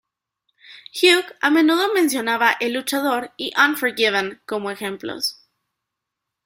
[0.95, 5.45] Hugh a menudo mencionaba "El luchador" y "Unforgiven" como ejemplos.